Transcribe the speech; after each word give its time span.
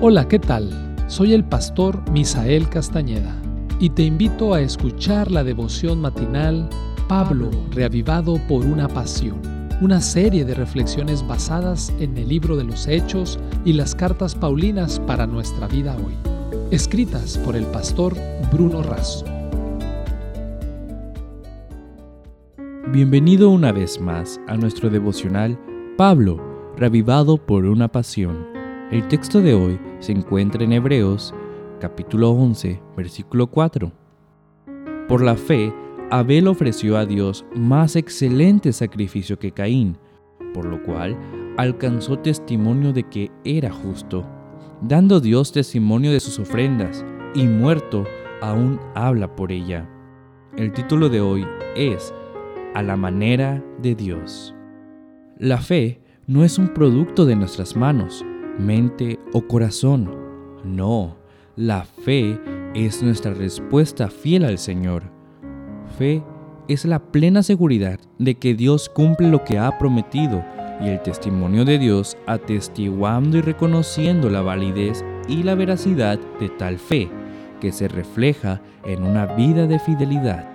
Hola, 0.00 0.28
¿qué 0.28 0.38
tal? 0.38 0.70
Soy 1.06 1.32
el 1.32 1.44
pastor 1.44 2.10
Misael 2.10 2.68
Castañeda 2.68 3.34
y 3.78 3.90
te 3.90 4.02
invito 4.02 4.52
a 4.52 4.60
escuchar 4.60 5.30
la 5.30 5.44
devoción 5.44 6.00
matinal 6.00 6.68
Pablo, 7.08 7.50
reavivado 7.70 8.38
por 8.48 8.66
una 8.66 8.88
pasión, 8.88 9.40
una 9.80 10.00
serie 10.00 10.44
de 10.44 10.54
reflexiones 10.54 11.26
basadas 11.26 11.92
en 12.00 12.18
el 12.18 12.28
libro 12.28 12.56
de 12.56 12.64
los 12.64 12.86
Hechos 12.86 13.38
y 13.64 13.72
las 13.72 13.94
cartas 13.94 14.34
Paulinas 14.34 15.00
para 15.00 15.26
nuestra 15.26 15.68
vida 15.68 15.96
hoy, 15.96 16.14
escritas 16.70 17.38
por 17.38 17.56
el 17.56 17.64
pastor 17.66 18.14
Bruno 18.52 18.82
Razo. 18.82 19.24
Bienvenido 22.92 23.48
una 23.48 23.72
vez 23.72 24.00
más 24.00 24.40
a 24.48 24.56
nuestro 24.56 24.90
devocional 24.90 25.58
Pablo, 25.96 26.40
reavivado 26.76 27.38
por 27.38 27.64
una 27.64 27.88
pasión. 27.88 28.53
El 28.90 29.08
texto 29.08 29.40
de 29.40 29.54
hoy 29.54 29.80
se 29.98 30.12
encuentra 30.12 30.62
en 30.62 30.74
Hebreos 30.74 31.34
capítulo 31.80 32.30
11, 32.30 32.82
versículo 32.94 33.46
4. 33.46 33.90
Por 35.08 35.22
la 35.22 35.36
fe, 35.36 35.72
Abel 36.10 36.46
ofreció 36.48 36.98
a 36.98 37.06
Dios 37.06 37.46
más 37.54 37.96
excelente 37.96 38.74
sacrificio 38.74 39.38
que 39.38 39.52
Caín, 39.52 39.96
por 40.52 40.66
lo 40.66 40.82
cual 40.82 41.16
alcanzó 41.56 42.18
testimonio 42.18 42.92
de 42.92 43.04
que 43.04 43.30
era 43.42 43.72
justo, 43.72 44.26
dando 44.82 45.18
Dios 45.18 45.50
testimonio 45.50 46.12
de 46.12 46.20
sus 46.20 46.38
ofrendas, 46.38 47.06
y 47.34 47.46
muerto 47.46 48.04
aún 48.42 48.78
habla 48.94 49.34
por 49.34 49.50
ella. 49.50 49.88
El 50.58 50.72
título 50.72 51.08
de 51.08 51.22
hoy 51.22 51.46
es 51.74 52.14
A 52.74 52.82
la 52.82 52.96
manera 52.96 53.64
de 53.80 53.94
Dios. 53.94 54.54
La 55.38 55.58
fe 55.58 56.02
no 56.26 56.44
es 56.44 56.58
un 56.58 56.68
producto 56.68 57.24
de 57.24 57.34
nuestras 57.34 57.76
manos, 57.76 58.24
mente 58.58 59.18
o 59.32 59.46
corazón. 59.46 60.10
No, 60.64 61.16
la 61.56 61.84
fe 61.84 62.38
es 62.74 63.02
nuestra 63.02 63.34
respuesta 63.34 64.08
fiel 64.08 64.44
al 64.44 64.58
Señor. 64.58 65.02
Fe 65.98 66.22
es 66.68 66.84
la 66.84 66.98
plena 66.98 67.42
seguridad 67.42 68.00
de 68.18 68.36
que 68.36 68.54
Dios 68.54 68.88
cumple 68.88 69.28
lo 69.28 69.44
que 69.44 69.58
ha 69.58 69.78
prometido 69.78 70.44
y 70.80 70.88
el 70.88 71.02
testimonio 71.02 71.64
de 71.64 71.78
Dios 71.78 72.16
atestiguando 72.26 73.38
y 73.38 73.40
reconociendo 73.40 74.30
la 74.30 74.42
validez 74.42 75.04
y 75.28 75.42
la 75.42 75.54
veracidad 75.54 76.18
de 76.40 76.48
tal 76.48 76.78
fe 76.78 77.08
que 77.60 77.70
se 77.72 77.88
refleja 77.88 78.60
en 78.84 79.02
una 79.04 79.26
vida 79.26 79.66
de 79.66 79.78
fidelidad. 79.78 80.50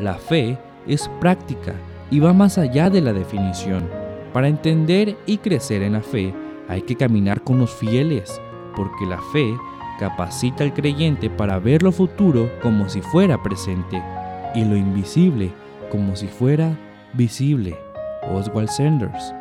La 0.00 0.14
fe 0.14 0.58
es 0.86 1.10
práctica 1.20 1.74
y 2.10 2.20
va 2.20 2.32
más 2.32 2.58
allá 2.58 2.90
de 2.90 3.00
la 3.00 3.12
definición. 3.12 3.88
Para 4.32 4.48
entender 4.48 5.16
y 5.26 5.38
crecer 5.38 5.82
en 5.82 5.94
la 5.94 6.02
fe, 6.02 6.34
hay 6.68 6.82
que 6.82 6.96
caminar 6.96 7.42
con 7.42 7.58
los 7.58 7.72
fieles, 7.72 8.40
porque 8.76 9.06
la 9.06 9.20
fe 9.32 9.56
capacita 9.98 10.64
al 10.64 10.74
creyente 10.74 11.28
para 11.28 11.58
ver 11.58 11.82
lo 11.82 11.90
futuro 11.90 12.50
como 12.62 12.88
si 12.88 13.00
fuera 13.00 13.42
presente 13.42 14.02
y 14.54 14.64
lo 14.64 14.76
invisible 14.76 15.50
como 15.90 16.14
si 16.14 16.26
fuera 16.26 16.78
visible. 17.14 17.76
Oswald 18.32 18.68
Sanders. 18.68 19.34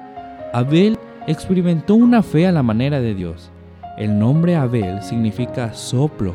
Abel 0.54 0.98
experimentó 1.28 1.96
una 1.96 2.24
fe 2.24 2.48
a 2.48 2.52
la 2.52 2.64
manera 2.64 3.00
de 3.02 3.14
Dios. 3.14 3.52
El 3.98 4.18
nombre 4.18 4.56
Abel 4.56 5.02
significa 5.02 5.74
soplo, 5.74 6.34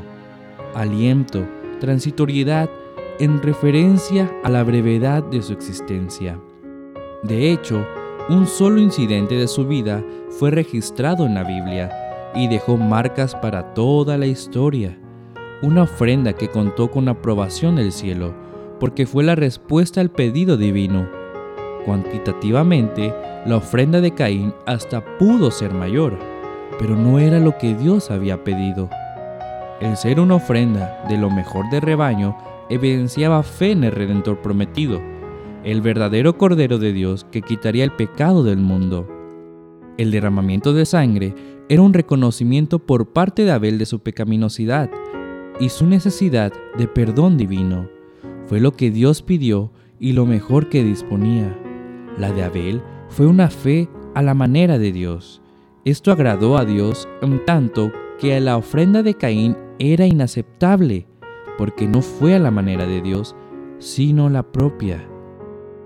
aliento, 0.75 1.47
transitoriedad 1.81 2.69
en 3.19 3.43
referencia 3.43 4.31
a 4.45 4.51
la 4.51 4.63
brevedad 4.63 5.23
de 5.25 5.43
su 5.43 5.53
existencia. 5.53 6.39
De 7.23 7.51
hecho, 7.51 7.87
un 8.29 8.47
solo 8.47 8.81
incidente 8.81 9.37
de 9.37 9.49
su 9.49 9.67
vida 9.67 10.03
fue 10.39 10.51
registrado 10.51 11.27
en 11.27 11.35
la 11.35 11.45
Biblia 11.45 11.91
y 12.35 12.49
dejó 12.49 12.77
marcas 12.77 13.35
para 13.35 13.75
toda 13.75 14.17
la 14.17 14.27
historia. 14.27 14.99
Una 15.63 15.83
ofrenda 15.83 16.33
que 16.33 16.49
contó 16.49 16.91
con 16.91 17.09
aprobación 17.09 17.77
del 17.77 17.93
cielo, 17.93 18.35
porque 18.81 19.07
fue 19.07 19.23
la 19.23 19.35
respuesta 19.35 20.01
al 20.01 20.11
pedido 20.11 20.57
divino. 20.57 21.09
Cuantitativamente, 21.85 23.15
la 23.47 23.57
ofrenda 23.57 24.01
de 24.01 24.13
Caín 24.13 24.55
hasta 24.67 25.05
pudo 25.19 25.51
ser 25.51 25.73
mayor, 25.73 26.19
pero 26.79 26.97
no 26.97 27.19
era 27.19 27.39
lo 27.39 27.59
que 27.59 27.75
Dios 27.75 28.11
había 28.11 28.43
pedido. 28.43 28.89
El 29.81 29.97
ser 29.97 30.21
una 30.21 30.37
ofrenda 30.37 31.05
de 31.09 31.19
lo 31.19 31.31
mejor 31.31 31.69
del 31.71 31.83
rebaño 31.83 32.37
evidenciaba 32.69 33.43
fe 33.43 33.73
en 33.73 33.85
el 33.85 33.93
Redentor 33.93 34.41
prometido, 34.41 35.01
el 35.65 35.81
verdadero 35.81 36.39
Cordero 36.39 36.79
de 36.79 36.93
Dios 36.93 37.27
que 37.31 37.43
quitaría 37.43 37.85
el 37.85 37.93
pecado 37.93 38.43
del 38.43 38.59
mundo. 38.59 39.22
El 40.03 40.11
derramamiento 40.11 40.73
de 40.73 40.85
sangre 40.85 41.33
era 41.69 41.81
un 41.81 41.95
reconocimiento 41.95 42.81
por 42.81 43.13
parte 43.13 43.45
de 43.45 43.53
Abel 43.53 43.79
de 43.79 43.87
su 43.87 44.01
pecaminosidad 44.01 44.91
y 45.61 45.69
su 45.69 45.87
necesidad 45.87 46.53
de 46.77 46.89
perdón 46.89 47.37
divino. 47.37 47.89
Fue 48.47 48.59
lo 48.59 48.73
que 48.73 48.91
Dios 48.91 49.23
pidió 49.23 49.71
y 50.01 50.15
lo 50.15 50.27
mejor 50.27 50.69
que 50.69 50.83
disponía. 50.83 51.57
La 52.19 52.33
de 52.33 52.43
Abel 52.43 52.83
fue 53.11 53.29
una 53.29 53.49
fe 53.49 53.89
a 54.17 54.23
la 54.23 54.35
manera 54.35 54.77
de 54.77 54.91
Dios. 54.91 55.41
Esto 55.85 56.11
agradó 56.11 56.59
a 56.59 56.65
Dios 56.65 57.09
en 57.21 57.45
tanto 57.45 57.93
que 58.19 58.41
la 58.41 58.57
ofrenda 58.57 59.05
de 59.05 59.15
Caín 59.15 59.57
era 59.79 60.05
inaceptable, 60.05 61.07
porque 61.59 61.87
no 61.87 62.03
fue 62.03 62.35
a 62.35 62.41
la 62.41 62.51
manera 62.51 62.87
de 62.87 63.03
Dios, 63.03 63.37
sino 63.79 64.29
la 64.31 64.43
propia. 64.43 65.12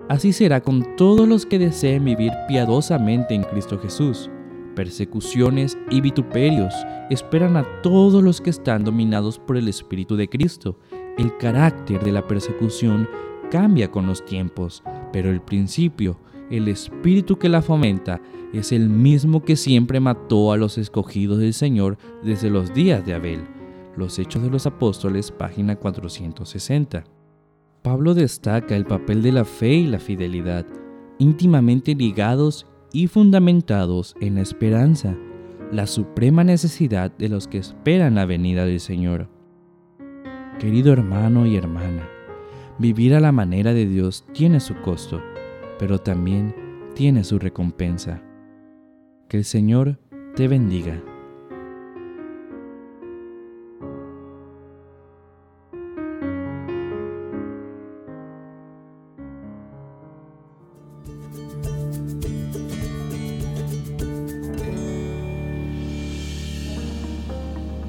Así 0.08 0.32
será 0.32 0.60
con 0.60 0.96
todos 0.96 1.26
los 1.26 1.46
que 1.46 1.58
deseen 1.58 2.04
vivir 2.04 2.32
piadosamente 2.46 3.34
en 3.34 3.42
Cristo 3.42 3.78
Jesús. 3.78 4.30
Persecuciones 4.76 5.76
y 5.90 6.00
vituperios 6.00 6.72
esperan 7.10 7.56
a 7.56 7.64
todos 7.82 8.22
los 8.22 8.40
que 8.40 8.50
están 8.50 8.84
dominados 8.84 9.38
por 9.38 9.56
el 9.56 9.66
Espíritu 9.66 10.14
de 10.14 10.28
Cristo. 10.28 10.78
El 11.18 11.36
carácter 11.38 12.04
de 12.04 12.12
la 12.12 12.24
persecución 12.24 13.08
cambia 13.50 13.90
con 13.90 14.06
los 14.06 14.24
tiempos, 14.24 14.84
pero 15.12 15.30
el 15.30 15.40
principio, 15.40 16.20
el 16.50 16.68
espíritu 16.68 17.36
que 17.36 17.48
la 17.48 17.62
fomenta, 17.62 18.20
es 18.52 18.70
el 18.70 18.88
mismo 18.88 19.42
que 19.42 19.56
siempre 19.56 19.98
mató 19.98 20.52
a 20.52 20.56
los 20.56 20.78
escogidos 20.78 21.38
del 21.38 21.52
Señor 21.52 21.98
desde 22.22 22.50
los 22.50 22.72
días 22.72 23.04
de 23.04 23.14
Abel. 23.14 23.40
Los 23.96 24.18
Hechos 24.20 24.42
de 24.42 24.50
los 24.50 24.66
Apóstoles, 24.66 25.32
página 25.32 25.74
460. 25.74 27.15
Pablo 27.86 28.14
destaca 28.14 28.74
el 28.74 28.84
papel 28.84 29.22
de 29.22 29.30
la 29.30 29.44
fe 29.44 29.74
y 29.74 29.86
la 29.86 30.00
fidelidad, 30.00 30.66
íntimamente 31.20 31.94
ligados 31.94 32.66
y 32.92 33.06
fundamentados 33.06 34.16
en 34.20 34.34
la 34.34 34.40
esperanza, 34.40 35.16
la 35.70 35.86
suprema 35.86 36.42
necesidad 36.42 37.12
de 37.16 37.28
los 37.28 37.46
que 37.46 37.58
esperan 37.58 38.16
la 38.16 38.26
venida 38.26 38.64
del 38.64 38.80
Señor. 38.80 39.28
Querido 40.58 40.92
hermano 40.92 41.46
y 41.46 41.54
hermana, 41.54 42.08
vivir 42.80 43.14
a 43.14 43.20
la 43.20 43.30
manera 43.30 43.72
de 43.72 43.86
Dios 43.86 44.24
tiene 44.32 44.58
su 44.58 44.74
costo, 44.80 45.22
pero 45.78 46.00
también 46.00 46.56
tiene 46.96 47.22
su 47.22 47.38
recompensa. 47.38 48.20
Que 49.28 49.36
el 49.36 49.44
Señor 49.44 50.00
te 50.34 50.48
bendiga. 50.48 51.00